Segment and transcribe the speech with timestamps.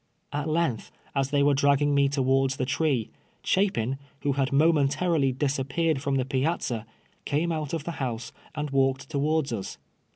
[0.33, 3.11] At length, as they were dragging me towards the tree,
[3.43, 6.87] Chapin, who had momentarily disappeared from the piazza,
[7.23, 9.77] came out of the house and walked towards lis.